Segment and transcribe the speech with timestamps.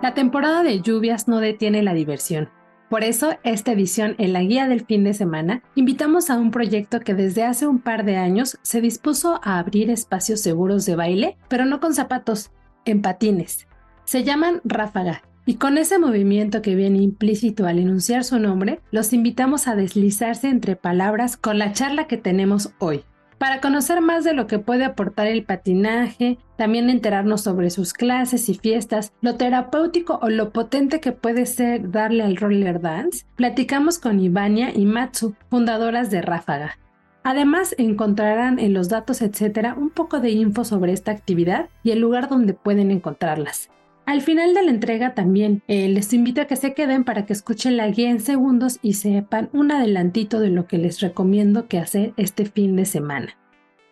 [0.00, 2.48] La temporada de lluvias no detiene la diversión.
[2.88, 7.00] Por eso, esta edición en la guía del fin de semana, invitamos a un proyecto
[7.00, 11.36] que desde hace un par de años se dispuso a abrir espacios seguros de baile,
[11.48, 12.52] pero no con zapatos,
[12.84, 13.66] en patines.
[14.04, 19.12] Se llaman Ráfaga, y con ese movimiento que viene implícito al enunciar su nombre, los
[19.12, 23.02] invitamos a deslizarse entre palabras con la charla que tenemos hoy.
[23.38, 28.48] Para conocer más de lo que puede aportar el patinaje, también enterarnos sobre sus clases
[28.48, 34.00] y fiestas, lo terapéutico o lo potente que puede ser darle al roller dance, platicamos
[34.00, 36.78] con Ivania y Matsu, fundadoras de Ráfaga.
[37.22, 42.00] Además, encontrarán en los datos, etcétera, un poco de info sobre esta actividad y el
[42.00, 43.70] lugar donde pueden encontrarlas.
[44.08, 47.34] Al final de la entrega también eh, les invito a que se queden para que
[47.34, 51.78] escuchen la guía en segundos y sepan un adelantito de lo que les recomiendo que
[51.78, 53.36] hacer este fin de semana.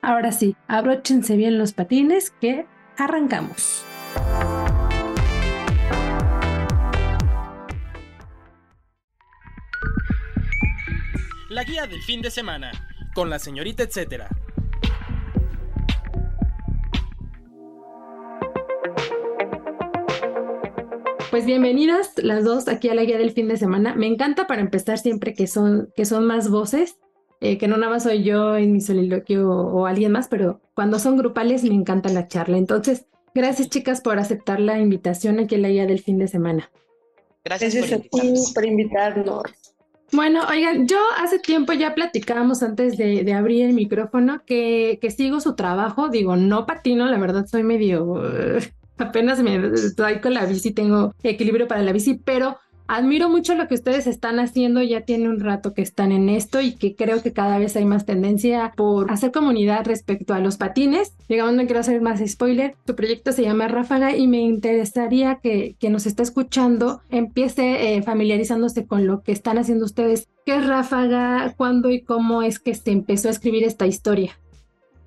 [0.01, 2.65] Ahora sí, abróchense bien los patines que
[2.97, 3.85] arrancamos.
[11.51, 12.73] La guía del fin de semana,
[13.15, 14.31] con la señorita etcétera.
[21.31, 23.95] Pues bienvenidas las dos aquí a la guía del fin de semana.
[23.95, 26.99] Me encanta para empezar siempre que son, que son más voces,
[27.41, 30.61] eh, que no nada más soy yo en mi soliloquio o, o, alguien más, pero
[30.75, 32.59] cuando son grupales me encanta la charla.
[32.59, 36.71] Entonces, gracias chicas por aceptar la invitación aquí a la guía del fin de semana.
[37.45, 38.53] Gracias, gracias por, invitarnos.
[38.53, 39.43] por invitarnos.
[40.13, 45.11] Bueno, oigan, yo hace tiempo ya platicábamos antes de, de abrir el micrófono que, que,
[45.11, 48.61] sigo su trabajo, digo, no patino, la verdad soy medio, uh,
[48.99, 52.59] apenas me doy con la bici, tengo equilibrio para la bici, pero
[52.89, 56.61] admiro mucho lo que ustedes están haciendo, ya tiene un rato que están en esto
[56.61, 60.57] y que creo que cada vez hay más tendencia por hacer comunidad respecto a los
[60.57, 61.13] patines.
[61.29, 65.77] Digamos, no quiero hacer más spoiler, tu proyecto se llama Ráfaga y me interesaría que
[65.79, 70.29] quien nos está escuchando empiece eh, familiarizándose con lo que están haciendo ustedes.
[70.45, 71.55] ¿Qué es Ráfaga?
[71.57, 74.39] ¿Cuándo y cómo es que se empezó a escribir esta historia?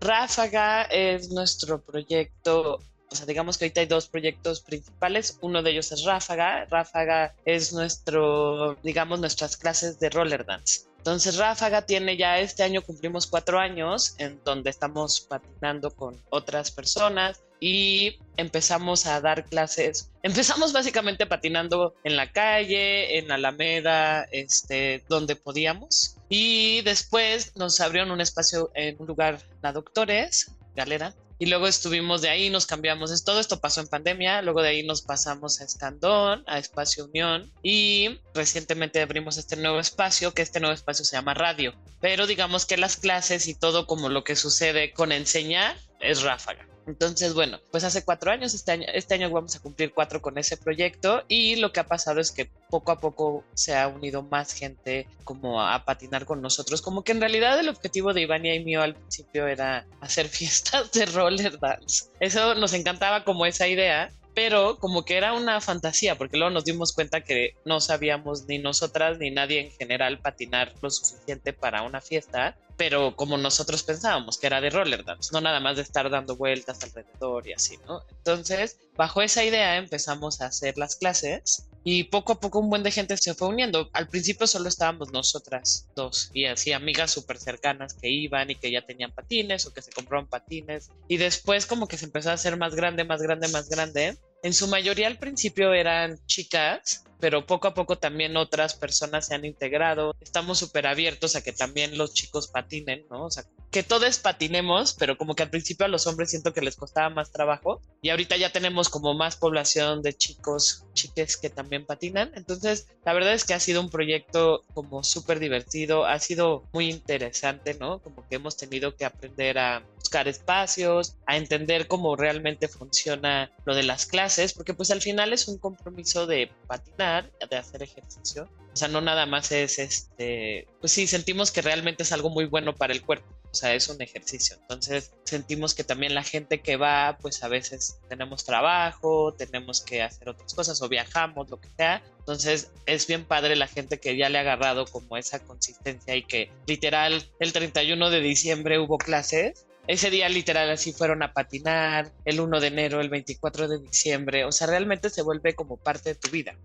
[0.01, 2.79] Ráfaga es nuestro proyecto
[3.11, 5.37] o sea, digamos que ahorita hay dos proyectos principales.
[5.41, 6.65] Uno de ellos es Ráfaga.
[6.65, 10.81] Ráfaga es nuestro, digamos, nuestras clases de roller dance.
[10.97, 16.71] Entonces Ráfaga tiene ya este año cumplimos cuatro años en donde estamos patinando con otras
[16.71, 20.11] personas y empezamos a dar clases.
[20.23, 26.17] Empezamos básicamente patinando en la calle, en Alameda, este, donde podíamos.
[26.27, 32.21] Y después nos abrieron un espacio en un lugar, la Doctores, Galera, y luego estuvimos
[32.21, 35.63] de ahí, nos cambiamos, todo esto pasó en pandemia, luego de ahí nos pasamos a
[35.63, 41.15] Escandón, a Espacio Unión y recientemente abrimos este nuevo espacio, que este nuevo espacio se
[41.15, 45.77] llama Radio, pero digamos que las clases y todo como lo que sucede con enseñar
[46.01, 46.67] es ráfaga.
[46.89, 50.39] Entonces, bueno, pues hace cuatro años, este año, este año vamos a cumplir cuatro con
[50.39, 54.23] ese proyecto y lo que ha pasado es que poco a poco se ha unido
[54.23, 58.55] más gente como a, patinar con nosotros, como que en realidad el objetivo de Ivania
[58.55, 62.05] y mío al principio era hacer fiestas de roller dance.
[62.19, 66.63] Eso nos encantaba como esa idea pero como que era una fantasía, porque luego nos
[66.63, 71.81] dimos cuenta que no sabíamos ni nosotras ni nadie en general patinar lo suficiente para
[71.81, 75.81] una fiesta, pero como nosotros pensábamos que era de roller dance, no nada más de
[75.81, 78.01] estar dando vueltas alrededor y así, ¿no?
[78.09, 82.83] Entonces, bajo esa idea empezamos a hacer las clases y poco a poco un buen
[82.83, 83.89] de gente se fue uniendo.
[83.91, 88.71] Al principio solo estábamos nosotras dos y así amigas súper cercanas que iban y que
[88.71, 90.91] ya tenían patines o que se compraron patines.
[91.09, 94.17] Y después como que se empezó a hacer más grande, más grande, más grande.
[94.43, 99.35] En su mayoría al principio eran chicas, pero poco a poco también otras personas se
[99.35, 100.15] han integrado.
[100.21, 103.25] Estamos súper abiertos a que también los chicos patinen, ¿no?
[103.25, 106.61] O sea, que todos patinemos, pero como que al principio a los hombres siento que
[106.61, 111.49] les costaba más trabajo y ahorita ya tenemos como más población de chicos, chiques que
[111.49, 112.31] también patinan.
[112.35, 116.89] Entonces, la verdad es que ha sido un proyecto como súper divertido, ha sido muy
[116.89, 117.99] interesante, ¿no?
[117.99, 123.75] Como que hemos tenido que aprender a buscar espacios, a entender cómo realmente funciona lo
[123.75, 127.08] de las clases, porque pues al final es un compromiso de patinar,
[127.49, 132.03] de hacer ejercicio O sea, no nada más es este, pues sí, sentimos que realmente
[132.03, 133.27] es algo muy bueno para el cuerpo.
[133.51, 134.57] O sea, es un ejercicio.
[134.61, 140.03] Entonces sentimos que también la gente que va, pues a veces tenemos trabajo, tenemos que
[140.03, 142.03] hacer otras cosas o viajamos, lo que sea.
[142.19, 146.23] Entonces es bien padre la gente que ya le ha agarrado como esa consistencia y
[146.23, 152.11] que literal el 31 de diciembre hubo clases ese día literal así fueron a patinar,
[152.23, 156.09] el 1 de enero, el 24 de diciembre, o sea, realmente se vuelve como parte
[156.09, 156.55] de tu vida.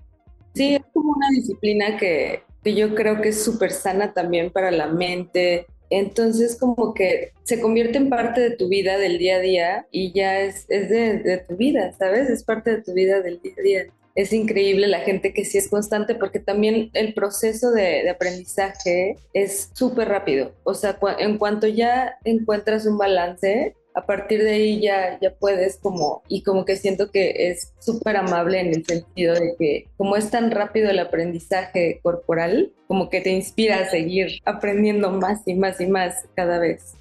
[0.55, 4.87] Sí, es como una disciplina que, yo creo que es súper sana también para la
[4.87, 5.67] mente.
[5.91, 10.13] Entonces como que se convierte en parte de tu vida del día a día y
[10.13, 12.31] ya es, es de, de tu vida, ¿sabes?
[12.31, 15.59] Es parte de tu vida del día a día es increíble la gente que sí
[15.59, 20.53] es constante porque también el proceso de, aprendizaje es súper rápido.
[20.63, 25.79] O sea, en cuanto ya encuentras un balance, a partir de ahí ya, ya puedes
[25.79, 30.17] como, y como que siento que es súper amable en el sentido de que como
[30.17, 35.55] es tan rápido el aprendizaje corporal, como que te inspira a seguir aprendiendo más y
[35.55, 36.95] más y más cada vez.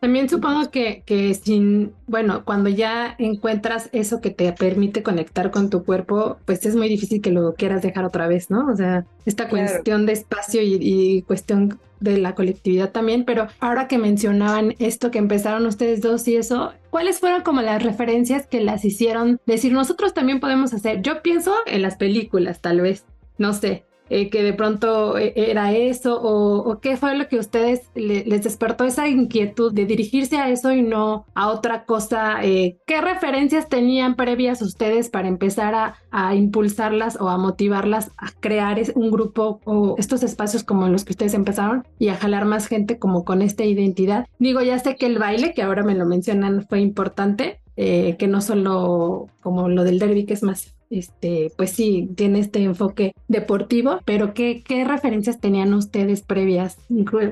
[0.00, 5.68] También supongo que, que sin, bueno, cuando ya encuentras eso que te permite conectar con
[5.68, 8.66] tu cuerpo, pues es muy difícil que lo quieras dejar otra vez, ¿no?
[8.66, 13.88] O sea, esta cuestión de espacio y, y, cuestión de la colectividad también, pero ahora
[13.88, 18.62] que mencionaban esto que empezaron ustedes dos y eso, ¿cuáles fueron como las referencias que
[18.62, 21.02] las hicieron decir nosotros también podemos hacer?
[21.02, 23.04] Yo pienso en las películas, tal vez,
[23.36, 27.90] no sé, eh, que de pronto eh, era eso o, qué fue lo que ustedes
[27.94, 32.42] les despertó esa inquietud de dirigirse a eso y no a otra cosa?
[32.42, 38.32] Eh, ¿Qué referencias tenían previas ustedes para empezar a, a, impulsarlas o a motivarlas a
[38.40, 42.66] crear un grupo o estos espacios como los que ustedes empezaron y a jalar más
[42.66, 44.26] gente como con esta identidad?
[44.40, 48.42] Digo, ya sé que el baile, que ahora me lo mencionan, fue importante, que no
[48.42, 54.00] solo como lo del derby, que es más este, pues sí, tiene este enfoque deportivo,
[54.04, 56.76] pero ¿qué, qué referencias tenían ustedes previas?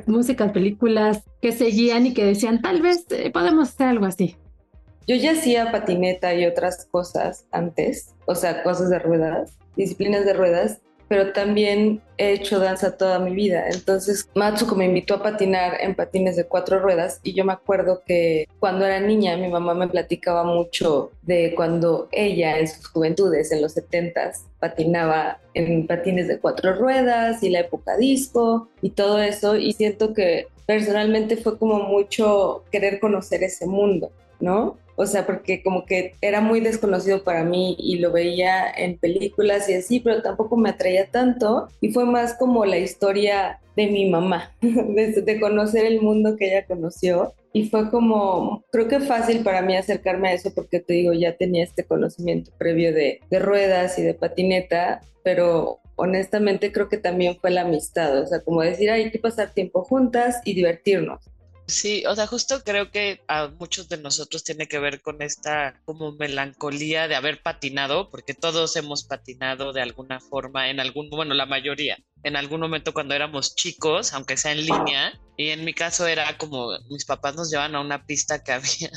[0.06, 4.37] Músicas, películas que seguían y que decían, tal vez eh, podemos hacer algo así.
[5.06, 10.34] Yo ya hacía patineta y otras cosas antes, o sea, cosas de ruedas, disciplinas de
[10.34, 13.69] ruedas, pero también he hecho danza toda mi vida.
[13.70, 18.02] Entonces Matsuko me invitó a patinar en patines de cuatro ruedas y yo me acuerdo
[18.06, 23.50] que cuando era niña mi mamá me platicaba mucho de cuando ella en sus juventudes,
[23.52, 29.20] en los setentas, patinaba en patines de cuatro ruedas y la época disco y todo
[29.22, 34.76] eso y siento que personalmente fue como mucho querer conocer ese mundo, ¿no?
[34.99, 39.69] O sea, porque como que era muy desconocido para mí y lo veía en películas
[39.69, 44.11] y así, pero tampoco me atraía tanto y fue más como la historia de mi
[44.11, 49.62] mamá, de, conocer el mundo que ella conoció y fue como, creo que fácil para
[49.62, 54.00] mí acercarme a eso porque te digo, ya tenía este conocimiento previo de, de ruedas
[54.00, 58.91] y de patineta, pero honestamente creo que también fue la amistad, o sea, como decir,
[58.91, 61.21] hay que pasar tiempo juntas y divertirnos.
[61.69, 65.79] Sí, o sea, justo creo que a muchos de nosotros tiene que ver con esta
[65.85, 71.35] como melancolía de haber patinado, porque todos hemos patinado de alguna forma, en algún, bueno,
[71.35, 75.73] la mayoría, en algún momento cuando éramos chicos, aunque sea en línea, y en mi
[75.73, 78.91] caso era como mis papás nos llevan a una pista que había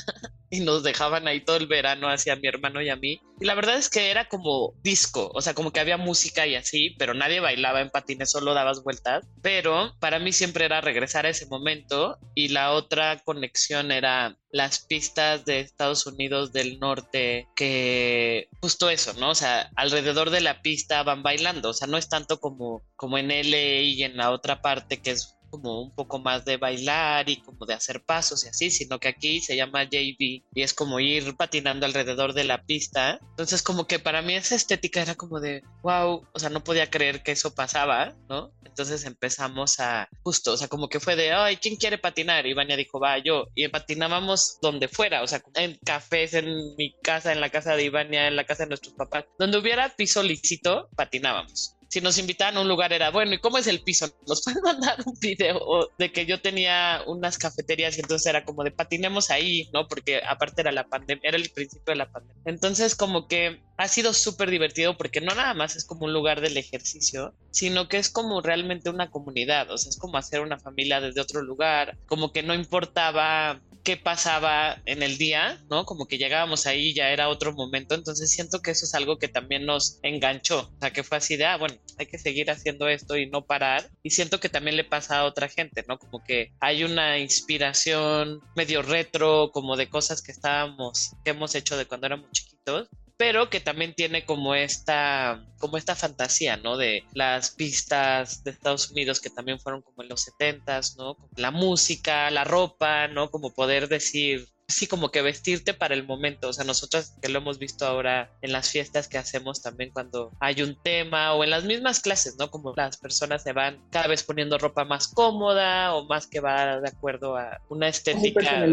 [0.50, 3.20] y nos dejaban ahí todo el verano hacia mi hermano y a mí.
[3.40, 6.56] Y la verdad es que era como disco, o sea, como que había música y
[6.56, 9.24] así, pero nadie bailaba en patines, solo dabas vueltas.
[9.40, 14.80] Pero para mí siempre era regresar a ese momento y la otra conexión era las
[14.80, 19.30] pistas de Estados Unidos del norte que justo eso, ¿no?
[19.30, 23.16] O sea, alrededor de la pista van bailando, o sea, no es tanto como, como
[23.16, 27.28] en LA y en la otra parte que es como un poco más de bailar
[27.28, 30.16] y como de hacer pasos y así, sino que aquí se llama JV
[30.54, 33.20] y es como ir patinando alrededor de la pista.
[33.30, 36.88] Entonces como que para mí esa estética era como de, wow, o sea, no podía
[36.88, 38.50] creer que eso pasaba, ¿no?
[38.64, 42.46] Entonces empezamos a, justo, o sea, como que fue de, ay, ¿quién quiere patinar?
[42.46, 43.48] Y dijo, va, yo.
[43.54, 47.84] Y patinábamos donde fuera, o sea, en cafés, en mi casa, en la casa de
[47.84, 52.56] Ivania, en la casa de nuestros papás, donde hubiera piso lícito, patinábamos si nos invitaban
[52.56, 54.08] a un lugar era, bueno, ¿y cómo es el piso?
[54.26, 58.64] Nos pueden mandar un video de que yo tenía unas cafeterías y entonces era como
[58.64, 59.86] de patinemos ahí, ¿no?
[59.88, 62.42] Porque aparte era la pandemia, era el principio de la pandemia.
[62.46, 66.40] Entonces como que ha sido súper divertido porque no nada más es como un lugar
[66.40, 70.58] del ejercicio, sino que es como realmente una comunidad, o sea, es como hacer una
[70.58, 75.84] familia desde otro lugar, como que no importaba qué pasaba en el día, ¿no?
[75.84, 79.28] Como que llegábamos ahí, ya era otro momento, entonces siento que eso es algo que
[79.28, 82.88] también nos enganchó, o sea, que fue así de, ah, bueno, hay que seguir haciendo
[82.88, 85.98] esto y no parar, y siento que también le pasa a otra gente, ¿no?
[85.98, 91.76] Como que hay una inspiración medio retro, como de cosas que estábamos, que hemos hecho
[91.76, 96.76] de cuando éramos chiquitos, pero que también tiene como esta, como esta fantasía, ¿no?
[96.76, 101.16] De las pistas de Estados Unidos que también fueron como en los 70s, ¿no?
[101.36, 103.30] La música, la ropa, ¿no?
[103.30, 106.48] Como poder decir, sí, como que vestirte para el momento.
[106.48, 110.32] O sea, nosotros que lo hemos visto ahora en las fiestas que hacemos también cuando
[110.40, 112.50] hay un tema o en las mismas clases, ¿no?
[112.50, 116.80] Como las personas se van cada vez poniendo ropa más cómoda o más que va
[116.80, 118.64] de acuerdo a una estética.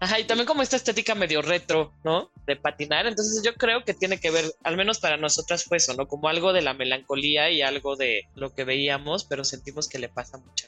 [0.00, 2.30] Ajá, y también como esta estética medio retro, ¿no?
[2.46, 3.06] De patinar.
[3.06, 6.06] Entonces yo creo que tiene que ver, al menos para nosotras fue eso, ¿no?
[6.06, 10.08] Como algo de la melancolía y algo de lo que veíamos, pero sentimos que le
[10.08, 10.66] pasa mucho.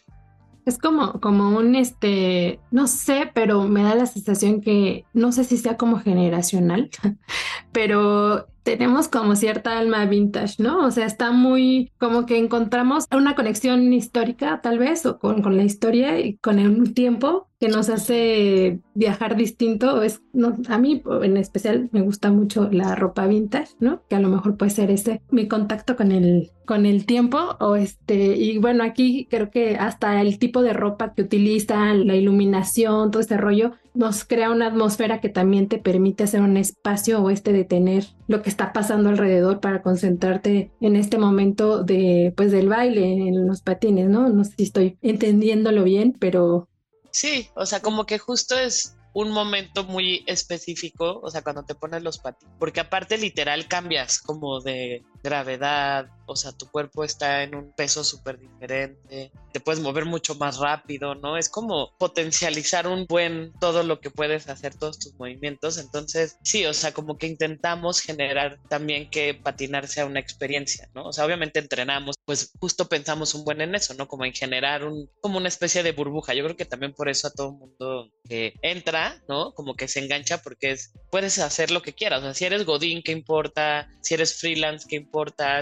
[0.65, 5.45] Es como, como un, este, no sé, pero me da la sensación que, no sé
[5.45, 6.91] si sea como generacional,
[7.73, 10.85] pero tenemos como cierta alma vintage, ¿no?
[10.85, 15.57] O sea, está muy como que encontramos una conexión histórica tal vez o con, con
[15.57, 20.03] la historia y con el tiempo que nos hace viajar distinto.
[20.03, 20.23] Es,
[20.69, 24.03] a mí en especial me gusta mucho la ropa vintage, ¿no?
[24.09, 27.77] Que a lo mejor puede ser ese mi contacto con el, con el tiempo o
[27.77, 33.11] este, y bueno, aquí creo que hasta el tipo de ropa que utilizan, la iluminación,
[33.11, 37.31] todo este rollo, nos crea una atmósfera que también te permite hacer un espacio o
[37.31, 42.69] este detener lo que está pasando alrededor para concentrarte en este momento de pues del
[42.69, 44.29] baile en los patines, ¿no?
[44.29, 46.69] No sé si estoy entendiéndolo bien, pero
[47.11, 51.75] Sí, o sea, como que justo es un momento muy específico, o sea, cuando te
[51.75, 57.43] pones los patines, porque aparte literal cambias como de gravedad, o sea, tu cuerpo está
[57.43, 61.37] en un peso súper diferente, te puedes mover mucho más rápido, ¿no?
[61.37, 65.79] Es como potencializar un buen todo lo que puedes hacer, todos tus movimientos.
[65.79, 71.07] Entonces, sí, o sea, como que intentamos generar también que patinar sea una experiencia, ¿no?
[71.07, 74.07] O sea, obviamente entrenamos, pues justo pensamos un buen en eso, ¿no?
[74.07, 76.35] Como en generar un, como una especie de burbuja.
[76.35, 79.55] Yo creo que también por eso a todo mundo que entra, ¿no?
[79.55, 82.21] Como que se engancha porque es, puedes hacer lo que quieras.
[82.21, 83.89] O sea, si eres Godín, ¿qué importa?
[84.03, 85.08] Si eres freelance, ¿qué importa?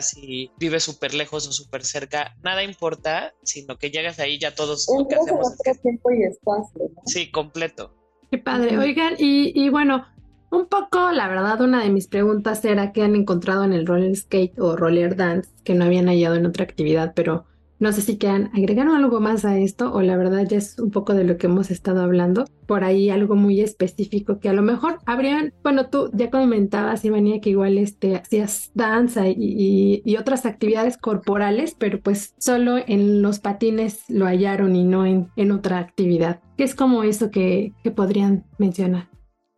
[0.01, 4.87] Si vives súper lejos o súper cerca, nada importa, sino que llegas ahí ya todos
[4.99, 5.57] lo que hacemos.
[5.83, 6.91] tiempo y espacio.
[7.07, 7.95] Sí, completo.
[8.31, 8.77] Qué padre.
[8.79, 10.05] Oigan, y, y bueno,
[10.51, 14.15] un poco, la verdad, una de mis preguntas era qué han encontrado en el roller
[14.17, 17.47] skate o roller dance que no habían hallado en otra actividad, pero
[17.79, 20.91] no sé si quieran agregar algo más a esto o la verdad ya es un
[20.91, 22.45] poco de lo que hemos estado hablando.
[22.67, 27.41] Por ahí algo muy específico que a lo mejor habrían, bueno, tú ya comentabas, Ivania,
[27.41, 33.39] que igual este, hacías danza y, y, otras actividades corporales, pero pues solo en los
[33.39, 36.41] patines lo hallaron y no en, en otra actividad.
[36.57, 39.09] ¿Qué es como eso que, que podrían mencionar?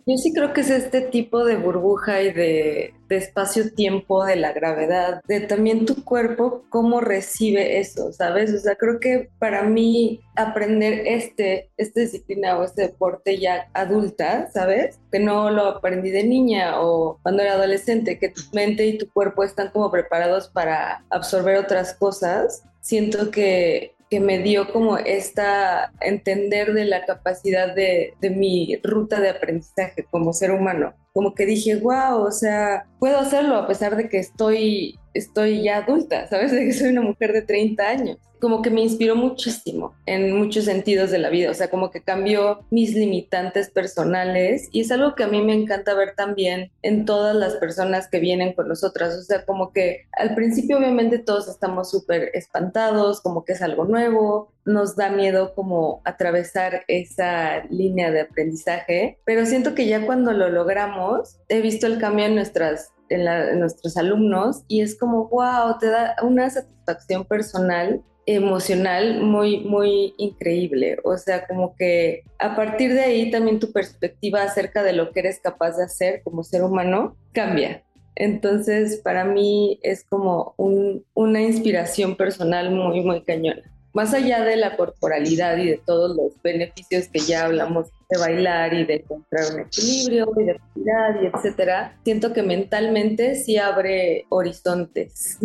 [0.08, 5.20] Yo sí creo que es este tipo de burbuja y de, espacio-tiempo, de la gravedad,
[5.28, 8.54] de también tu cuerpo, cómo recibe eso, ¿sabes?
[8.54, 14.50] O sea, creo que para mí aprender este, esta disciplina o este deporte ya adulta,
[14.50, 14.98] ¿sabes?
[15.12, 19.10] Que no lo aprendí de niña o cuando era adolescente, que tu mente y tu
[19.12, 22.64] cuerpo están como preparados para absorber otras cosas.
[22.80, 29.20] Siento que que me dio como esta entender de la capacidad de, de, mi ruta
[29.20, 30.94] de aprendizaje como ser humano.
[31.12, 35.78] Como que dije, wow, o sea, puedo hacerlo a pesar de que estoy, estoy ya
[35.78, 36.52] adulta, ¿sabes?
[36.58, 40.64] De que soy una mujer de 30 años como que me inspiró muchísimo en muchos
[40.64, 45.14] sentidos de la vida, o sea, como que cambió mis limitantes personales y es algo
[45.14, 49.16] que a mí me encanta ver también en todas las personas que vienen con nosotras,
[49.16, 53.84] o sea, como que al principio obviamente todos estamos súper espantados, como que es algo
[53.84, 60.32] nuevo, nos da miedo como atravesar esa línea de aprendizaje, pero siento que ya cuando
[60.32, 65.28] lo logramos, he visto el cambio en nuestras en, en, nuestros alumnos y es como,
[65.28, 68.02] wow, te da una satisfacción personal
[68.34, 70.98] emocional muy, muy increíble.
[71.02, 75.20] O sea, como que a partir de ahí también tu perspectiva acerca de lo que
[75.20, 77.82] eres capaz de hacer como ser humano cambia.
[78.16, 83.62] Entonces, para mí es como una inspiración personal muy, muy cañona.
[83.94, 88.74] Más allá de la corporalidad y de todos los beneficios que ya hablamos de bailar
[88.74, 94.26] y de encontrar un equilibrio y de actividad y etcétera, siento que mentalmente sí abre
[94.28, 95.38] horizontes.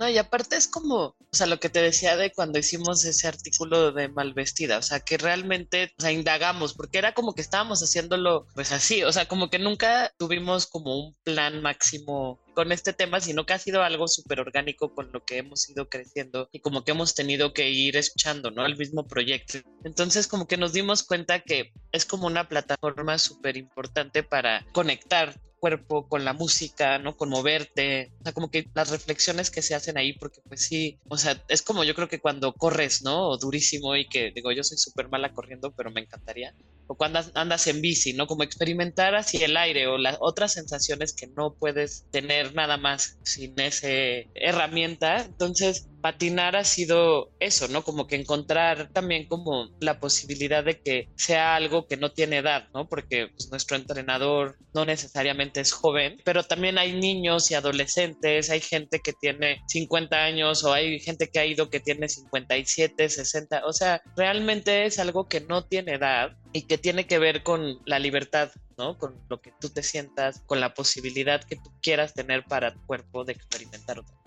[0.00, 3.28] No, y aparte es como, o sea, lo que te decía de cuando hicimos ese
[3.28, 7.82] artículo de Malvestida, o sea, que realmente, o sea, indagamos, porque era como que estábamos
[7.82, 12.92] haciéndolo, pues así, o sea, como que nunca tuvimos como un plan máximo con este
[12.92, 16.58] tema, sino que ha sido algo súper orgánico con lo que hemos ido creciendo y
[16.58, 18.66] como que hemos tenido que ir escuchando, ¿no?
[18.66, 19.60] El mismo proyecto.
[19.84, 25.40] Entonces, como que nos dimos cuenta que es como una plataforma súper importante para conectar
[25.60, 27.16] cuerpo, con la música, ¿no?
[27.16, 30.98] Con moverte, o sea, como que las reflexiones que se hacen ahí, porque pues sí,
[31.08, 33.28] o sea, es como yo creo que cuando corres, ¿no?
[33.28, 36.52] O durísimo y que digo, yo soy súper mala corriendo, pero me encantaría.
[36.88, 38.26] O cuando andas en bici, ¿no?
[38.26, 43.18] Como experimentar hacia el aire o las otras sensaciones que no puedes tener nada más
[43.22, 43.88] sin esa
[44.34, 45.18] herramienta.
[45.18, 47.82] Entonces, patinar ha sido eso, ¿no?
[47.82, 52.68] Como que encontrar también como la posibilidad de que sea algo que no tiene edad,
[52.74, 52.88] ¿no?
[52.88, 58.60] Porque pues, nuestro entrenador no necesariamente es joven, pero también hay niños y adolescentes, hay
[58.60, 63.66] gente que tiene 50 años o hay gente que ha ido que tiene 57, 60,
[63.66, 67.78] o sea, realmente es algo que no tiene edad y que tiene que ver con
[67.86, 68.96] la libertad, ¿no?
[68.98, 72.84] Con lo que tú te sientas, con la posibilidad que tú quieras tener para tu
[72.86, 74.17] cuerpo de experimentar otra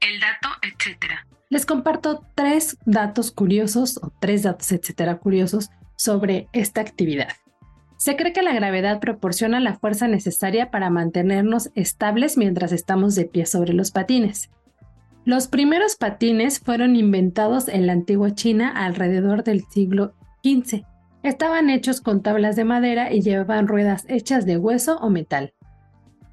[0.00, 1.26] el dato, etcétera.
[1.50, 7.28] Les comparto tres datos curiosos o tres datos, etcétera, curiosos sobre esta actividad.
[7.96, 13.24] Se cree que la gravedad proporciona la fuerza necesaria para mantenernos estables mientras estamos de
[13.24, 14.50] pie sobre los patines.
[15.24, 20.84] Los primeros patines fueron inventados en la antigua China alrededor del siglo XV.
[21.22, 25.54] Estaban hechos con tablas de madera y llevaban ruedas hechas de hueso o metal.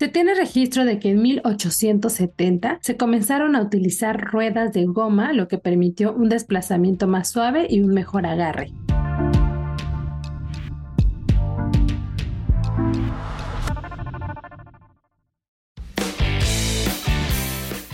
[0.02, 5.48] Se tiene registro de que en 1870 se comenzaron a utilizar ruedas de goma, lo
[5.48, 8.72] que permitió un desplazamiento más suave y un mejor agarre.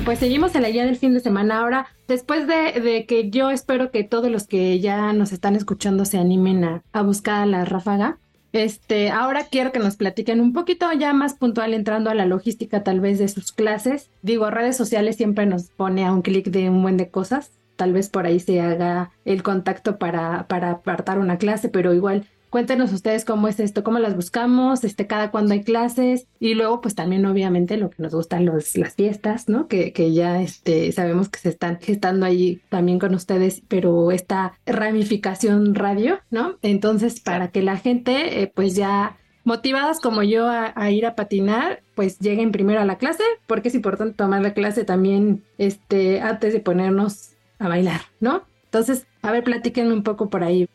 [0.05, 1.59] Pues seguimos en la guía del fin de semana.
[1.59, 6.17] Ahora, después de, que yo espero que todos los que ya nos están escuchando se
[6.17, 8.17] animen a, a buscar a la ráfaga,
[8.53, 12.83] este, ahora quiero que nos platiquen un poquito ya más puntual entrando a la logística
[12.83, 14.09] tal vez de sus clases.
[14.21, 17.51] Digo, redes sociales siempre nos pone a un clic de un buen de cosas.
[17.75, 22.25] Tal vez por ahí se haga el contacto para, para apartar una clase, pero igual
[22.49, 26.81] Cuéntenos ustedes cómo es esto, cómo las buscamos, este, cada cuándo hay clases y luego
[26.81, 29.67] pues también obviamente lo que nos gustan los, las fiestas, ¿no?
[29.67, 34.53] Que, que ya este, sabemos que se están gestando ahí también con ustedes, pero esta
[34.65, 36.57] ramificación radio, ¿no?
[36.61, 41.81] Entonces para que la gente eh, pues ya motivadas como yo a, ir a patinar,
[41.95, 46.51] pues lleguen primero a la clase, porque es importante tomar la clase también este, antes
[46.51, 48.43] de ponernos a bailar, ¿no?
[48.65, 50.67] Entonces, a ver, platíquenme un poco por ahí.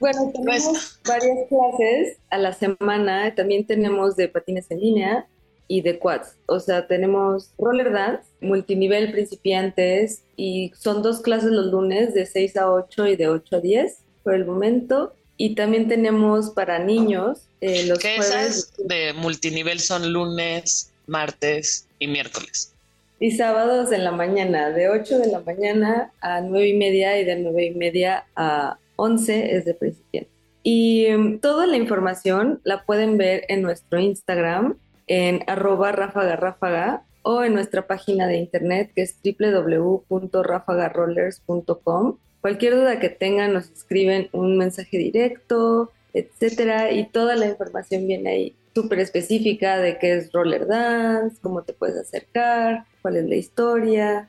[0.00, 3.34] Bueno, tenemos pues, varias clases a la semana.
[3.34, 5.26] También tenemos de patines en línea
[5.68, 6.36] y de quads.
[6.46, 12.56] O sea, tenemos roller dance, multinivel principiantes y son dos clases los lunes de 6
[12.56, 15.14] a 8 y de 8 a 10 por el momento.
[15.36, 18.72] Y también tenemos para niños eh, los que jueves.
[18.78, 22.72] de multinivel son lunes, martes y miércoles.
[23.20, 27.24] Y sábados en la mañana, de 8 de la mañana a 9 y media y
[27.26, 30.30] de 9 y media a 11 es de principiante.
[30.62, 37.42] Y em, toda la información la pueden ver en nuestro Instagram, en arroba ráfaga o
[37.42, 42.18] en nuestra página de internet que es www.rafagarollers.com.
[42.40, 48.30] Cualquier duda que tengan nos escriben un mensaje directo, etcétera, y toda la información viene
[48.30, 53.36] ahí súper específica de qué es roller dance, cómo te puedes acercar, cuál es la
[53.36, 54.28] historia,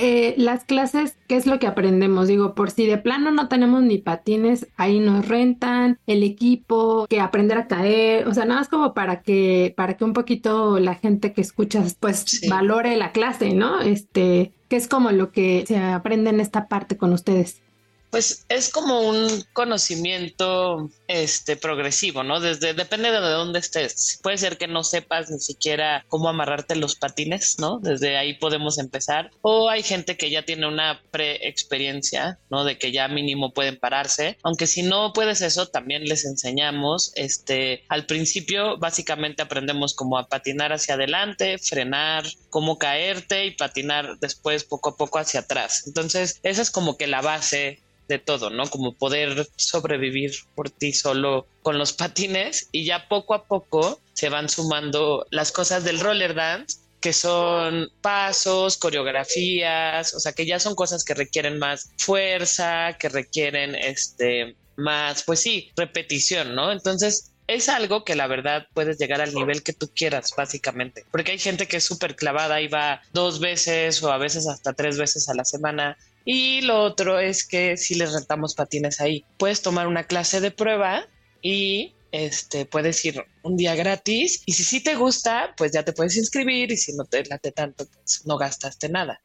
[0.00, 2.28] eh, las clases, ¿qué es lo que aprendemos?
[2.28, 7.20] Digo, por si de plano no tenemos ni patines, ahí nos rentan el equipo, que
[7.20, 10.94] aprender a caer, o sea, nada más como para que, para que un poquito la
[10.94, 13.80] gente que escucha, pues valore la clase, ¿no?
[13.80, 17.60] Este, que es como lo que se aprende en esta parte con ustedes.
[18.10, 22.40] Pues es como un conocimiento este progresivo, ¿no?
[22.40, 24.18] Desde depende de dónde estés.
[24.22, 27.80] Puede ser que no sepas ni siquiera cómo amarrarte los patines, ¿no?
[27.80, 29.30] Desde ahí podemos empezar.
[29.42, 32.64] O hay gente que ya tiene una pre-experiencia, ¿no?
[32.64, 34.38] De que ya mínimo pueden pararse.
[34.42, 37.12] Aunque si no puedes eso, también les enseñamos.
[37.14, 44.18] Este, al principio básicamente aprendemos cómo a patinar hacia adelante, frenar, cómo caerte y patinar
[44.20, 45.84] después poco a poco hacia atrás.
[45.86, 48.68] Entonces, esa es como que la base de todo, ¿no?
[48.68, 54.28] Como poder sobrevivir por ti solo con los patines y ya poco a poco se
[54.28, 60.58] van sumando las cosas del roller dance que son pasos, coreografías, o sea, que ya
[60.58, 66.72] son cosas que requieren más fuerza, que requieren este más, pues sí, repetición, ¿no?
[66.72, 71.04] Entonces, es algo que la verdad puedes llegar al nivel que tú quieras, básicamente.
[71.10, 74.74] Porque hay gente que es súper clavada y va dos veces o a veces hasta
[74.74, 75.96] tres veces a la semana
[76.30, 80.50] y lo otro es que si les rentamos patines ahí, puedes tomar una clase de
[80.50, 81.06] prueba
[81.40, 85.94] y este, puedes ir un día gratis y si sí te gusta, pues ya te
[85.94, 89.22] puedes inscribir y si no te late tanto, pues no gastaste nada.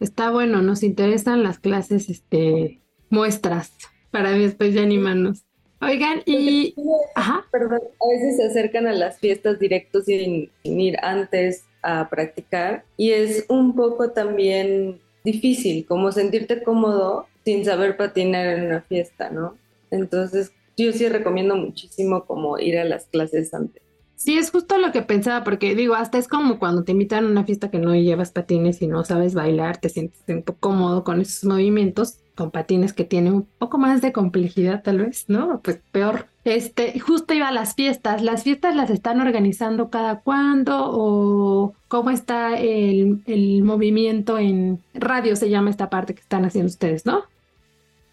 [0.00, 3.72] Está bueno, nos interesan las clases, este, muestras
[4.10, 5.44] para después de animarnos.
[5.82, 6.74] Oigan, y...
[7.16, 7.44] Ajá.
[7.52, 13.10] Perdón, a veces se acercan a las fiestas directos sin ir antes a practicar y
[13.10, 19.56] es un poco también difícil, como sentirte cómodo sin saber patinar en una fiesta, ¿no?
[19.90, 23.82] Entonces, yo sí recomiendo muchísimo como ir a las clases antes.
[24.14, 27.28] Sí, es justo lo que pensaba, porque digo, hasta es como cuando te invitan a
[27.28, 31.04] una fiesta que no llevas patines y no sabes bailar, te sientes un poco cómodo
[31.04, 35.60] con esos movimientos, con patines que tienen un poco más de complejidad tal vez, ¿no?
[35.62, 36.28] Pues peor.
[36.46, 38.22] Este, justo iba a las fiestas.
[38.22, 45.34] ¿Las fiestas las están organizando cada cuándo o cómo está el, el movimiento en radio,
[45.34, 47.24] se llama esta parte que están haciendo ustedes, ¿no?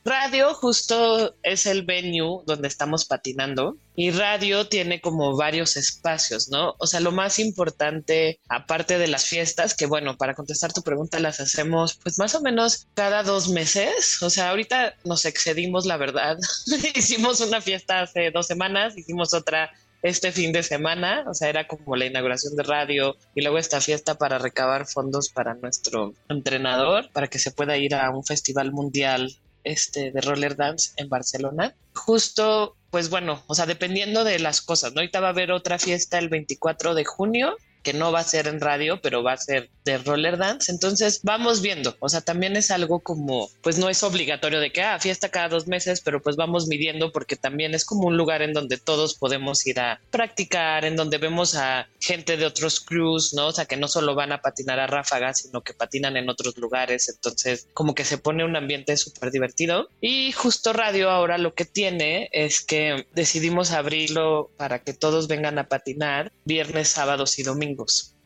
[0.05, 6.75] Radio justo es el venue donde estamos patinando y radio tiene como varios espacios, ¿no?
[6.77, 11.19] O sea, lo más importante, aparte de las fiestas, que bueno, para contestar tu pregunta
[11.19, 14.21] las hacemos pues más o menos cada dos meses.
[14.21, 16.37] O sea, ahorita nos excedimos, la verdad.
[16.95, 21.65] hicimos una fiesta hace dos semanas, hicimos otra este fin de semana, o sea, era
[21.65, 27.09] como la inauguración de radio y luego esta fiesta para recabar fondos para nuestro entrenador,
[27.13, 31.75] para que se pueda ir a un festival mundial este, de roller dance en Barcelona.
[31.93, 34.99] Justo, pues bueno, o sea, dependiendo de las cosas, ¿no?
[35.01, 38.47] Ahorita va a haber otra fiesta el 24 de junio que no va a ser
[38.47, 40.71] en radio, pero va a ser de roller dance.
[40.71, 44.81] Entonces vamos viendo, o sea, también es algo como, pues no es obligatorio de que,
[44.81, 48.41] ah, fiesta cada dos meses, pero pues vamos midiendo porque también es como un lugar
[48.41, 53.33] en donde todos podemos ir a practicar, en donde vemos a gente de otros crews,
[53.33, 53.47] ¿no?
[53.47, 56.57] O sea, que no solo van a patinar a ráfagas, sino que patinan en otros
[56.57, 57.09] lugares.
[57.09, 59.89] Entonces, como que se pone un ambiente súper divertido.
[59.99, 65.59] Y justo radio ahora lo que tiene es que decidimos abrirlo para que todos vengan
[65.59, 67.72] a patinar viernes, sábados y domingos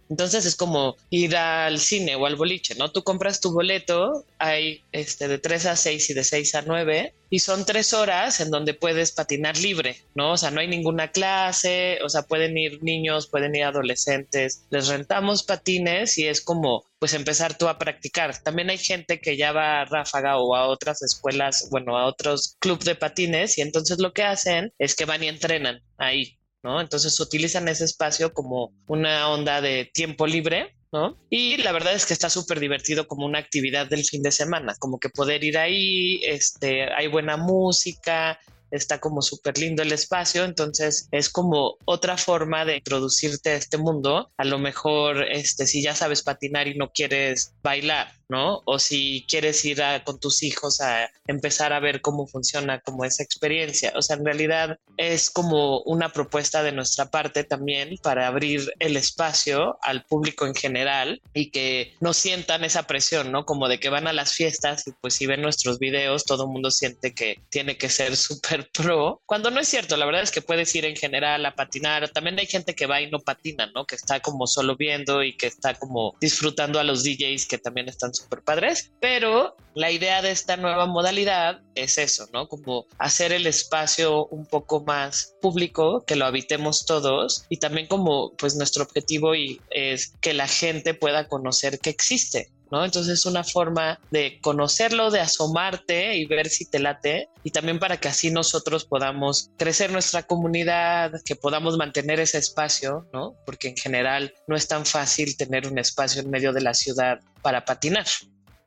[0.10, 2.91] entonces es como ir al cine o al boliche, ¿no?
[2.91, 7.13] Tú compras tu boleto, hay este de 3 a 6 y de 6 a 9
[7.29, 10.33] y son tres horas en donde puedes patinar libre, ¿no?
[10.33, 14.88] O sea, no hay ninguna clase, o sea, pueden ir niños, pueden ir adolescentes, les
[14.88, 18.41] rentamos patines y es como pues empezar tú a practicar.
[18.41, 22.55] También hay gente que ya va a Ráfaga o a otras escuelas, bueno, a otros
[22.60, 27.20] clubes de patines y entonces lo que hacen es que van y entrenan ahí, entonces
[27.20, 31.17] utilizan ese espacio como una onda de tiempo libre, ¿no?
[31.30, 34.76] Y la verdad es que está súper divertido como una actividad del fin de semana,
[34.80, 38.39] como que poder ir ahí, este, hay buena música,
[38.72, 43.78] está como súper lindo el espacio, entonces es como otra forma de introducirte a este
[43.78, 44.32] mundo.
[44.38, 48.62] A lo mejor, este, si ya sabes patinar y no quieres bailar, ¿no?
[48.66, 53.24] O si quieres ir con tus hijos a empezar a ver cómo funciona como esa
[53.24, 53.94] experiencia.
[53.96, 58.98] O sea, en realidad es como una propuesta de nuestra parte también para abrir el
[58.98, 63.46] espacio al público en general y que no sientan esa presión, ¿no?
[63.46, 66.50] Como de que van a las fiestas y pues si ven nuestros videos, todo el
[66.50, 70.32] mundo siente que tiene que ser súper pro, cuando no es cierto, la verdad es
[70.32, 72.10] que puedes ir en general a patinar.
[72.10, 73.86] También hay gente que va y no patina, ¿no?
[73.86, 77.90] Que está como solo viendo y que está como disfrutando a los DJs que también
[77.90, 82.47] están súper padres, pero la idea de esta nueva modalidad es eso, ¿no?
[82.47, 88.34] Como hacer el espacio un poco más público, que lo habitemos todos y también como
[88.38, 92.84] pues nuestro objetivo y es que la gente pueda conocer que existe, ¿no?
[92.84, 97.80] Entonces es una forma de conocerlo, de asomarte y ver si te late y también
[97.80, 103.36] para que así nosotros podamos crecer nuestra comunidad, que podamos mantener ese espacio, ¿no?
[103.45, 107.19] Porque en general no es tan fácil tener un espacio en medio de la ciudad
[107.41, 108.06] para patinar.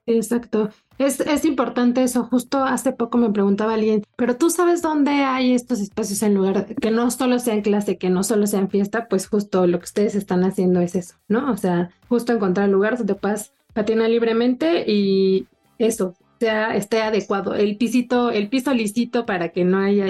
[0.06, 0.70] Exacto.
[0.98, 2.24] Es, es, importante eso.
[2.24, 6.74] Justo hace poco me preguntaba alguien, pero tú sabes dónde hay estos espacios en lugar
[6.74, 10.14] que no solo sean clase, que no solo sean fiesta, pues justo lo que ustedes
[10.14, 11.50] están haciendo es eso, ¿no?
[11.50, 15.46] O sea, justo encontrar lugares donde puedas patina libremente y
[15.78, 20.06] eso, sea, esté adecuado, el pisito, el piso lisito para que no haya...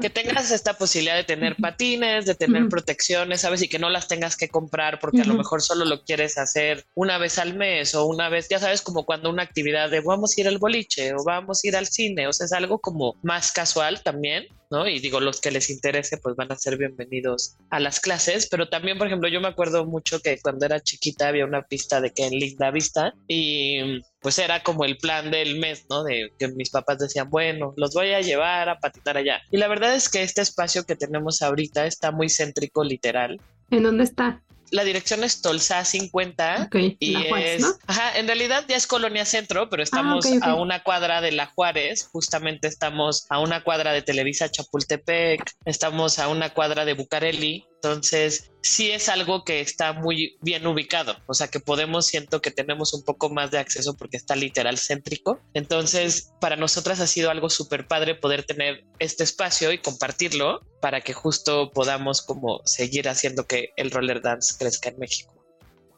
[0.00, 3.62] que tengas esta posibilidad de tener patines, de tener protecciones, ¿sabes?
[3.62, 6.84] Y que no las tengas que comprar porque a lo mejor solo lo quieres hacer
[6.94, 10.36] una vez al mes o una vez, ya sabes, como cuando una actividad de vamos
[10.36, 13.14] a ir al boliche o vamos a ir al cine, o sea, es algo como
[13.22, 14.48] más casual también.
[14.70, 14.88] ¿No?
[14.88, 18.68] Y digo, los que les interese, pues van a ser bienvenidos a las clases, pero
[18.68, 22.12] también, por ejemplo, yo me acuerdo mucho que cuando era chiquita había una pista de
[22.12, 26.02] que en Linda Vista y pues era como el plan del mes, ¿no?
[26.04, 29.42] De que mis papás decían, bueno, los voy a llevar a patinar allá.
[29.50, 33.40] Y la verdad es que este espacio que tenemos ahorita está muy céntrico, literal.
[33.70, 34.42] ¿En dónde está?
[34.74, 39.82] La dirección es Tolsa 50 y es, ajá, en realidad ya es Colonia Centro, pero
[39.82, 44.50] ah, estamos a una cuadra de La Juárez, justamente estamos a una cuadra de Televisa
[44.50, 50.66] Chapultepec, estamos a una cuadra de Bucareli, entonces, sí es algo que está muy bien
[50.66, 54.36] ubicado, o sea que podemos, siento que tenemos un poco más de acceso porque está
[54.36, 55.38] literal céntrico.
[55.52, 61.02] Entonces, para nosotras ha sido algo súper padre poder tener este espacio y compartirlo para
[61.02, 65.34] que justo podamos como seguir haciendo que el roller dance crezca en México.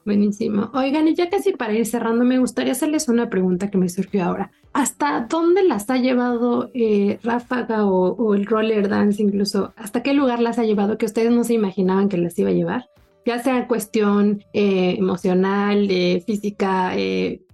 [0.05, 0.71] Buenísimo.
[0.75, 4.25] Oigan, y ya casi para ir cerrando, me gustaría hacerles una pregunta que me surgió
[4.25, 4.51] ahora.
[4.77, 9.73] ¿Hasta dónde las ha llevado eh, Ráfaga o, el roller dance incluso?
[9.77, 12.53] ¿Hasta qué lugar las ha llevado que ustedes no se imaginaban que las iba a
[12.53, 12.91] llevar?
[13.25, 15.89] Ya sea cuestión eh, emocional,
[16.27, 16.95] física,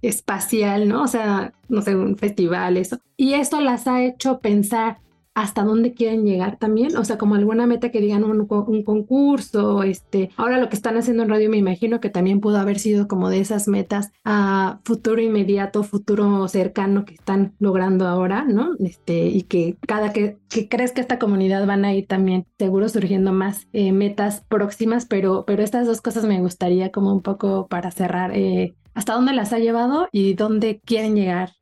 [0.01, 1.03] espacial, ¿no?
[1.03, 2.99] O sea, no sé, un festival, eso.
[3.15, 4.97] Y esto las ha hecho pensar
[5.33, 8.45] hasta dónde quieren llegar también, o sea, como alguna meta que digan un,
[8.83, 12.79] concurso, este, ahora lo que están haciendo en radio me imagino que también pudo haber
[12.79, 18.75] sido como de esas metas a futuro inmediato, futuro cercano que están logrando ahora, ¿no?
[18.79, 23.67] Este, y que cada que, que esta comunidad van a ir también seguro surgiendo más
[23.73, 28.35] eh, metas próximas, pero, pero estas dos cosas me gustaría como un poco para cerrar,
[28.35, 31.53] eh, hasta dónde las ha llevado y dónde quieren llegar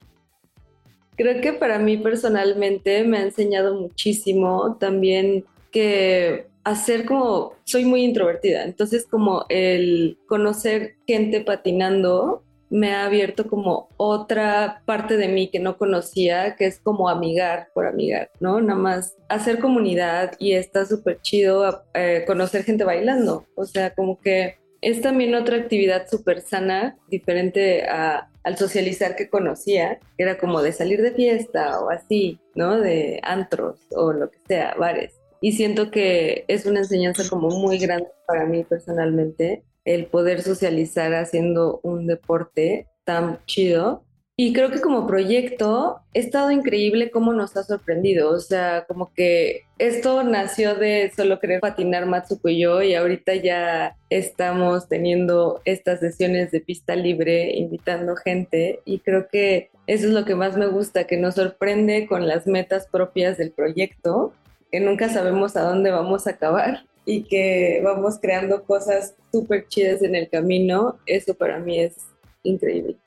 [1.22, 8.04] Creo que para mí personalmente me ha enseñado muchísimo también que hacer como, soy muy
[8.04, 15.50] introvertida, entonces como el conocer gente patinando me ha abierto como otra parte de mí
[15.50, 18.60] que no conocía, que es como amigar por amigar, ¿no?
[18.60, 24.20] Nada más hacer comunidad y está súper chido eh, conocer gente bailando, o sea, como
[24.20, 30.62] que es también otra actividad súper sana, diferente a al socializar que conocía, era como
[30.62, 32.80] de salir de fiesta o así, ¿no?
[32.80, 35.20] De antros o lo que sea, bares.
[35.42, 41.14] Y siento que es una enseñanza como muy grande para mí personalmente, el poder socializar
[41.14, 44.04] haciendo un deporte tan chido
[44.44, 48.32] y creo que como proyecto ha estado increíble cómo nos ha sorprendido.
[48.32, 53.36] O sea, como que esto nació de solo querer patinar Matsuko y yo y ahorita
[53.36, 60.12] ya estamos teniendo estas sesiones de pista libre, invitando gente y creo que eso es
[60.12, 64.34] lo que más me gusta, que nos sorprende con las metas propias del proyecto,
[64.72, 70.02] que nunca sabemos a dónde vamos a acabar y que vamos creando cosas súper chidas
[70.02, 70.98] en el camino.
[71.06, 71.96] Eso para mí es
[72.42, 72.98] increíble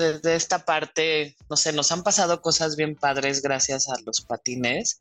[0.00, 4.98] desde esta parte, no sé, nos han pasado cosas bien padres gracias a los patines.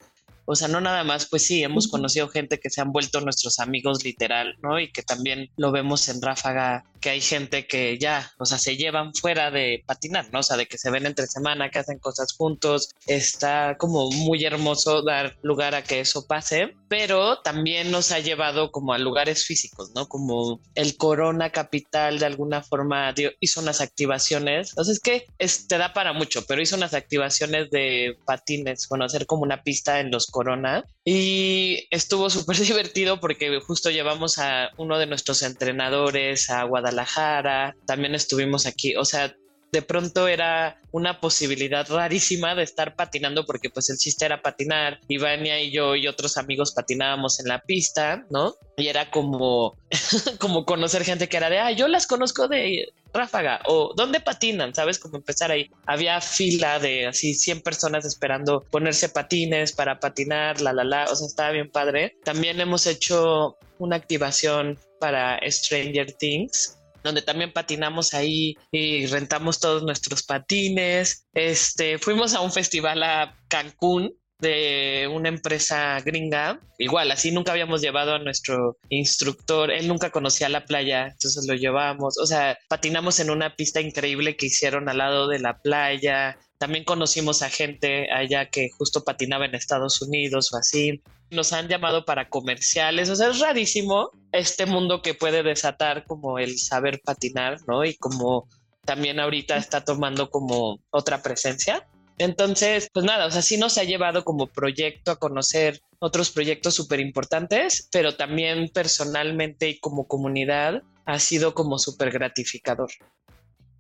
[0.51, 3.59] O sea, no nada más, pues sí, hemos conocido gente que se han vuelto nuestros
[3.59, 4.79] amigos literal, ¿no?
[4.79, 8.75] Y que también lo vemos en Ráfaga que hay gente que ya, o sea, se
[8.75, 10.39] llevan fuera de patinar, ¿no?
[10.39, 12.89] O sea, de que se ven entre semana, que hacen cosas juntos.
[13.07, 18.71] Está como muy hermoso dar lugar a que eso pase, pero también nos ha llevado
[18.71, 20.07] como a lugares físicos, ¿no?
[20.07, 24.69] Como el Corona Capital de alguna forma hizo unas activaciones.
[24.69, 29.25] Entonces, que es, te da para mucho, pero hizo unas activaciones de patines, bueno, hacer
[29.25, 30.85] como una pista en los Corona.
[31.03, 37.75] Y estuvo súper divertido porque justo llevamos a uno de nuestros entrenadores a Guadalajara.
[37.85, 39.35] También estuvimos aquí, o sea,
[39.71, 44.99] de pronto era una posibilidad rarísima de estar patinando porque pues el chiste era patinar,
[45.07, 48.55] Ivania y yo y otros amigos patinábamos en la pista, ¿no?
[48.77, 49.77] Y era como,
[50.39, 54.73] como conocer gente que era de, ah, yo las conozco de ráfaga o dónde patinan,
[54.73, 54.99] ¿sabes?
[54.99, 55.69] Como empezar ahí.
[55.85, 61.15] Había fila de así 100 personas esperando ponerse patines para patinar, la, la, la, o
[61.15, 62.17] sea, estaba bien padre.
[62.23, 66.78] También hemos hecho una activación para Stranger Things,
[67.09, 71.25] donde también patinamos ahí y rentamos todos nuestros patines.
[71.33, 76.59] Este, fuimos a un festival a Cancún de una empresa gringa.
[76.77, 79.71] Igual, así nunca habíamos llevado a nuestro instructor.
[79.71, 82.17] Él nunca conocía la playa, entonces lo llevamos.
[82.19, 86.37] O sea, patinamos en una pista increíble que hicieron al lado de la playa.
[86.59, 91.67] También conocimos a gente allá que justo patinaba en Estados Unidos o así nos han
[91.67, 97.01] llamado para comerciales, o sea, es rarísimo este mundo que puede desatar como el saber
[97.03, 97.85] patinar, ¿no?
[97.85, 98.47] Y como
[98.83, 101.87] también ahorita está tomando como otra presencia.
[102.17, 106.75] Entonces, pues nada, o sea, sí nos ha llevado como proyecto a conocer otros proyectos
[106.75, 112.89] súper importantes, pero también personalmente y como comunidad ha sido como súper gratificador.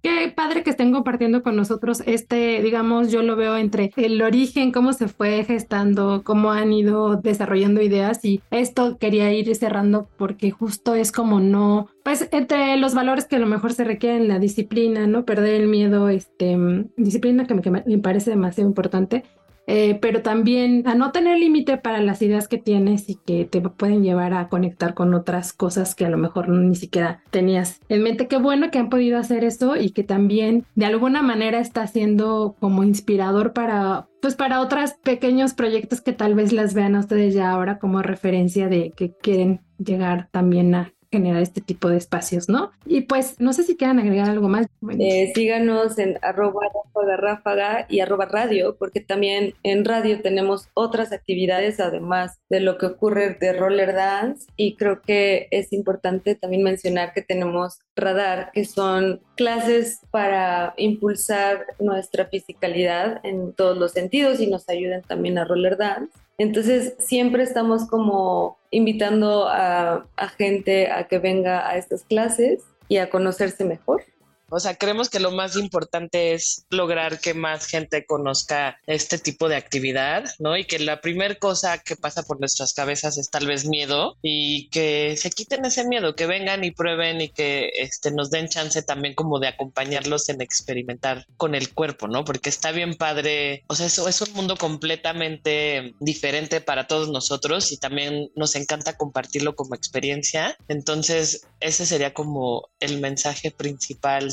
[0.01, 4.71] Qué padre que estén compartiendo con nosotros este, digamos, yo lo veo entre el origen,
[4.71, 10.51] cómo se fue gestando, cómo han ido desarrollando ideas y esto quería ir cerrando porque
[10.51, 14.39] justo es como no, pues entre los valores que a lo mejor se requieren, la
[14.39, 15.25] disciplina, ¿no?
[15.25, 16.57] Perder el miedo, este,
[16.95, 19.25] disciplina que que me parece demasiado importante
[19.67, 23.61] eh, pero también a no tener límite para las ideas que tienes y que te
[23.61, 28.03] pueden llevar a conectar con otras cosas que a lo mejor ni siquiera tenías en
[28.03, 28.27] mente.
[28.27, 32.55] Qué bueno que han podido hacer eso y que también de alguna manera está siendo
[32.59, 37.33] como inspirador para pues para otros pequeños proyectos que tal vez las vean a ustedes
[37.33, 42.49] ya ahora como referencia de que quieren llegar también a generar este tipo de espacios,
[42.49, 42.71] ¿no?
[42.85, 44.67] Y pues no sé si quieran agregar algo más.
[44.99, 51.11] Eh, síganos en arroba ráfaga, ráfaga y arroba radio, porque también en radio tenemos otras
[51.11, 56.63] actividades además de lo que ocurre de roller dance y creo que es importante también
[56.63, 64.39] mencionar que tenemos radar, que son clases para impulsar nuestra fisicalidad en todos los sentidos
[64.39, 66.13] y nos ayudan también a roller dance.
[66.39, 70.05] Entonces siempre estamos como invitando a,
[70.37, 74.03] gente a que venga a estas clases y a conocerse mejor.
[74.49, 79.49] O sea, creemos que lo más importante es lograr que más gente conozca este tipo
[79.49, 80.57] de actividad, ¿no?
[80.57, 84.69] Y que la primera cosa que pasa por nuestras cabezas es tal vez miedo y
[84.69, 88.81] que se quiten ese miedo, que vengan y prueben y que este, nos den chance
[88.81, 92.25] también como de acompañarlos en experimentar con el cuerpo, ¿no?
[92.25, 97.71] Porque está bien padre, o sea, eso es un mundo completamente diferente para todos nosotros
[97.71, 100.57] y también nos encanta compartirlo como experiencia.
[100.67, 104.31] Entonces, ese sería como el mensaje principal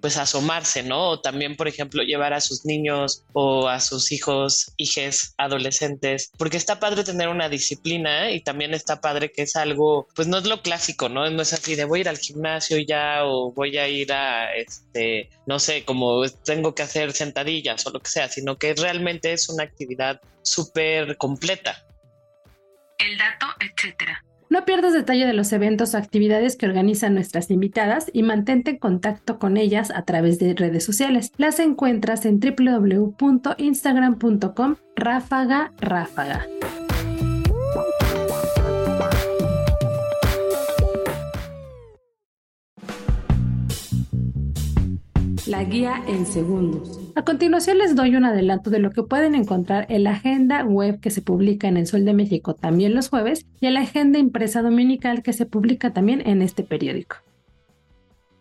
[0.00, 1.20] pues asomarse, ¿no?
[1.20, 6.80] También, por ejemplo, llevar a sus niños o a sus hijos, hijes, adolescentes, porque está
[6.80, 10.62] padre tener una disciplina y también está padre que es algo, pues no es lo
[10.62, 11.28] clásico, ¿no?
[11.30, 14.54] No es así de voy a ir al gimnasio ya o voy a ir a,
[14.54, 19.32] este, no sé, como tengo que hacer sentadillas o lo que sea, sino que realmente
[19.32, 21.84] es una actividad súper completa.
[22.98, 24.24] El dato, etcétera.
[24.50, 28.78] No pierdas detalle de los eventos o actividades que organizan nuestras invitadas y mantente en
[28.78, 31.32] contacto con ellas a través de redes sociales.
[31.36, 36.46] Las encuentras en www.instagram.com ráfaga ráfaga.
[45.48, 47.07] la guía en segundos.
[47.18, 51.00] A continuación les doy un adelanto de lo que pueden encontrar en la agenda web
[51.00, 54.20] que se publica en El Sol de México también los jueves y en la agenda
[54.20, 57.16] impresa dominical que se publica también en este periódico.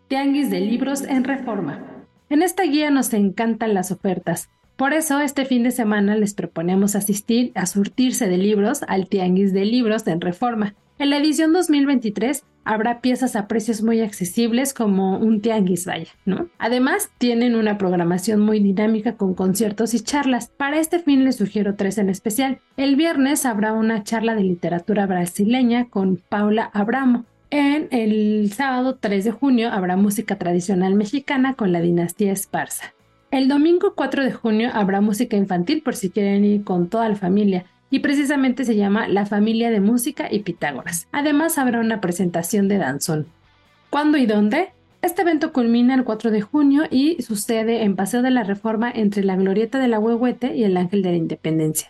[0.10, 2.06] Tianguis de libros en reforma.
[2.30, 4.48] En esta guía nos encantan las ofertas.
[4.76, 9.54] Por eso este fin de semana les proponemos asistir a surtirse de libros al Tianguis
[9.54, 15.18] de Libros en Reforma, en la edición 2023 habrá piezas a precios muy accesibles como
[15.18, 16.48] un tianguis, vaya, ¿no?
[16.60, 20.52] Además, tienen una programación muy dinámica con conciertos y charlas.
[20.56, 22.60] Para este fin les sugiero tres en especial.
[22.76, 27.26] El viernes habrá una charla de literatura brasileña con Paula Abramo.
[27.50, 32.94] En el sábado 3 de junio habrá música tradicional mexicana con la dinastía Esparza.
[33.32, 37.16] El domingo 4 de junio habrá música infantil por si quieren ir con toda la
[37.16, 41.08] familia y precisamente se llama La familia de música y Pitágoras.
[41.12, 43.28] Además habrá una presentación de danzón.
[43.90, 44.70] ¿Cuándo y dónde?
[45.02, 49.24] Este evento culmina el 4 de junio y sucede en Paseo de la Reforma entre
[49.24, 51.90] la Glorieta de la Huehuete y el Ángel de la Independencia.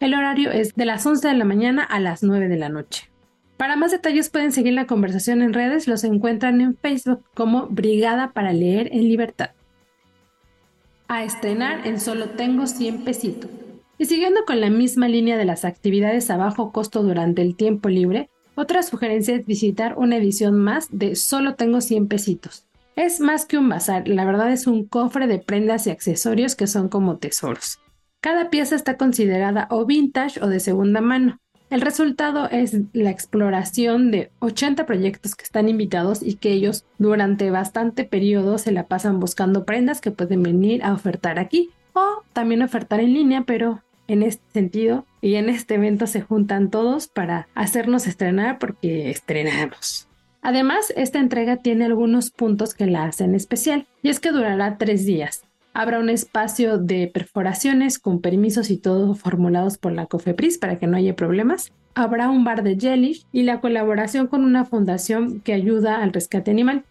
[0.00, 3.08] El horario es de las 11 de la mañana a las 9 de la noche.
[3.56, 8.32] Para más detalles pueden seguir la conversación en redes, los encuentran en Facebook como Brigada
[8.32, 9.50] para Leer en Libertad.
[11.08, 13.50] A estrenar en Solo Tengo 100 pesitos.
[13.98, 17.88] Y siguiendo con la misma línea de las actividades a bajo costo durante el tiempo
[17.88, 22.64] libre, otra sugerencia es visitar una edición más de Solo tengo 100 pesitos.
[22.96, 26.66] Es más que un bazar, la verdad es un cofre de prendas y accesorios que
[26.66, 27.78] son como tesoros.
[28.20, 31.38] Cada pieza está considerada o vintage o de segunda mano.
[31.70, 37.50] El resultado es la exploración de 80 proyectos que están invitados y que ellos durante
[37.50, 42.62] bastante periodo se la pasan buscando prendas que pueden venir a ofertar aquí o también
[42.62, 47.48] ofertar en línea, pero en este sentido y en este evento se juntan todos para
[47.54, 50.08] hacernos estrenar porque estrenamos.
[50.42, 55.04] Además, esta entrega tiene algunos puntos que la hacen especial y es que durará tres
[55.04, 55.44] días.
[55.74, 60.86] Habrá un espacio de perforaciones con permisos y todo formulados por la COFEPRIS para que
[60.86, 61.72] no haya problemas.
[61.94, 66.50] Habrá un bar de jelly y la colaboración con una fundación que ayuda al rescate
[66.50, 66.84] animal.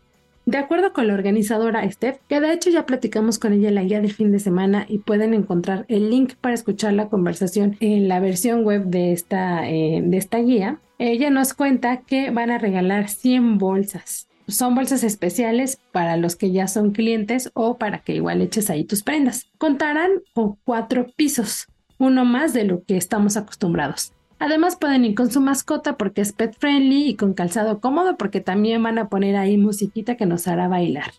[0.48, 4.00] De acuerdo con la organizadora Steph, que de hecho ya platicamos con ella la guía
[4.00, 8.22] del fin de semana y pueden encontrar el link para escuchar la conversación en la
[8.22, 13.10] versión web de esta, eh, de esta guía, ella nos cuenta que van a regalar
[13.10, 14.30] 100 bolsas.
[14.48, 18.86] Son bolsas especiales para los que ya son clientes o para que igual eches ahí
[18.86, 19.48] tus prendas.
[19.58, 24.14] Contarán con cuatro pisos, uno más de lo que estamos acostumbrados.
[24.40, 28.42] Además pueden ir con su mascota porque es pet friendly y con calzado cómodo porque
[28.42, 31.12] también van a poner ahí musiquita que nos hará bailar.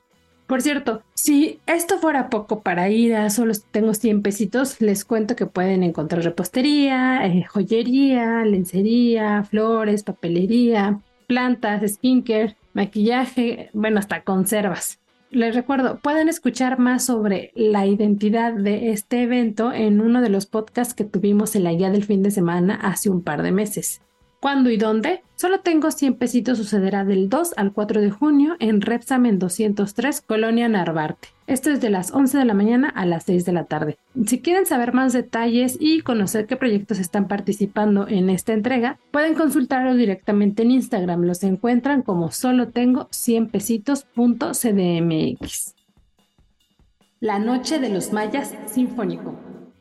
[0.46, 5.36] Por cierto, si esto fuera poco para ir a solo tengo 100 pesitos, les cuento
[5.36, 14.98] que pueden encontrar repostería, eh, joyería, lencería, flores, papelería, plantas, skincare, maquillaje, bueno, hasta conservas.
[15.30, 20.46] Les recuerdo, pueden escuchar más sobre la identidad de este evento en uno de los
[20.46, 24.00] podcasts que tuvimos en la guía del fin de semana hace un par de meses.
[24.40, 25.22] ¿Cuándo y dónde?
[25.34, 30.68] Solo tengo 100 pesitos sucederá del 2 al 4 de junio en Repsamen 203, Colonia
[30.68, 31.26] Narvarte.
[31.48, 33.98] Esto es de las 11 de la mañana a las 6 de la tarde.
[34.26, 39.34] Si quieren saber más detalles y conocer qué proyectos están participando en esta entrega, pueden
[39.34, 41.22] consultarlo directamente en Instagram.
[41.22, 45.74] Los encuentran como solo tengo 100 pesitos.cdmx.
[47.18, 49.34] La Noche de los Mayas Sinfónico.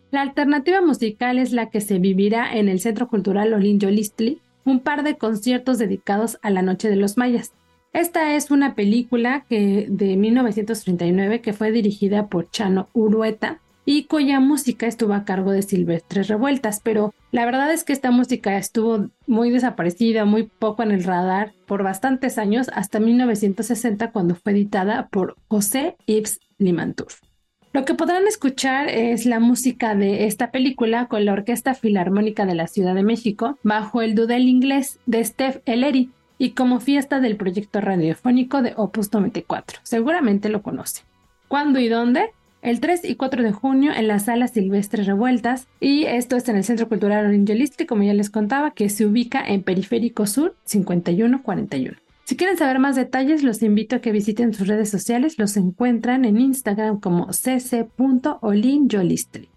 [0.10, 4.82] La alternativa musical es la que se vivirá en el Centro Cultural Olin Yolistli un
[4.82, 7.54] par de conciertos dedicados a la Noche de los Mayas.
[7.94, 14.42] Esta es una película que, de 1939 que fue dirigida por Chano Urueta y cuya
[14.42, 19.08] música estuvo a cargo de Silvestres Revueltas, pero la verdad es que esta música estuvo
[19.26, 25.08] muy desaparecida, muy poco en el radar por bastantes años, hasta 1960 cuando fue editada
[25.08, 27.08] por José Yves Limantour.
[27.78, 32.56] Lo que podrán escuchar es la música de esta película con la Orquesta Filarmónica de
[32.56, 36.10] la Ciudad de México bajo el dudel inglés de Steph Ellery
[36.40, 39.82] y como fiesta del proyecto radiofónico de Opus 94.
[39.84, 41.04] Seguramente lo conoce.
[41.50, 42.32] ¿Cuándo y dónde?
[42.64, 46.56] El 3 y 4 de junio en la Sala Silvestre Revueltas y esto es en
[46.56, 52.07] el Centro Cultural Orientalista, como ya les contaba, que se ubica en Periférico Sur 5141.
[52.28, 55.38] Si quieren saber más detalles, los invito a que visiten sus redes sociales.
[55.38, 59.48] Los encuentran en Instagram como cc.olinjolistri.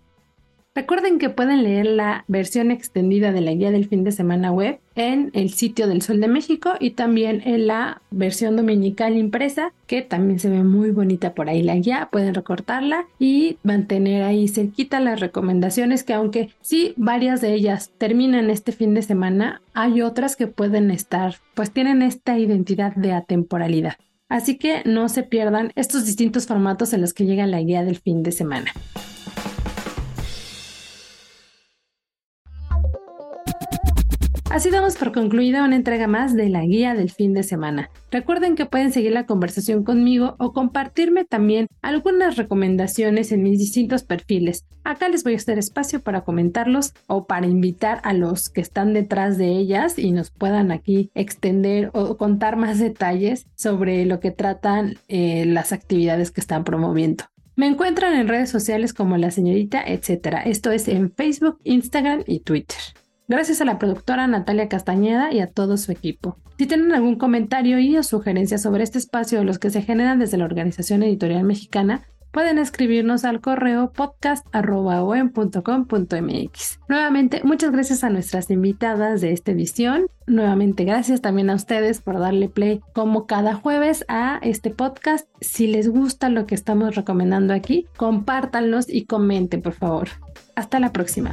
[0.73, 4.79] Recuerden que pueden leer la versión extendida de la guía del fin de semana web
[4.95, 10.03] en el sitio del Sol de México y también en la versión dominical impresa, que
[10.03, 12.09] también se ve muy bonita por ahí la guía.
[12.13, 18.49] Pueden recortarla y mantener ahí cerquita las recomendaciones que aunque sí varias de ellas terminan
[18.49, 23.97] este fin de semana, hay otras que pueden estar, pues tienen esta identidad de atemporalidad.
[24.29, 27.97] Así que no se pierdan estos distintos formatos en los que llega la guía del
[27.97, 28.73] fin de semana.
[34.51, 37.89] Así damos por concluida una entrega más de la guía del fin de semana.
[38.11, 44.03] Recuerden que pueden seguir la conversación conmigo o compartirme también algunas recomendaciones en mis distintos
[44.03, 44.65] perfiles.
[44.83, 48.93] Acá les voy a hacer espacio para comentarlos o para invitar a los que están
[48.93, 54.33] detrás de ellas y nos puedan aquí extender o contar más detalles sobre lo que
[54.33, 57.23] tratan eh, las actividades que están promoviendo.
[57.55, 60.43] Me encuentran en redes sociales como la señorita, etcétera.
[60.43, 62.79] Esto es en Facebook, Instagram y Twitter.
[63.31, 66.37] Gracias a la productora Natalia Castañeda y a todo su equipo.
[66.59, 70.37] Si tienen algún comentario o sugerencia sobre este espacio o los que se generan desde
[70.37, 72.03] la Organización Editorial Mexicana,
[72.33, 76.81] pueden escribirnos al correo podcast.com.mx.
[76.89, 80.07] Nuevamente, muchas gracias a nuestras invitadas de esta edición.
[80.27, 85.29] Nuevamente, gracias también a ustedes por darle play como cada jueves a este podcast.
[85.41, 90.09] Si les gusta lo que estamos recomendando aquí, compártanlos y comenten, por favor.
[90.57, 91.33] Hasta la próxima.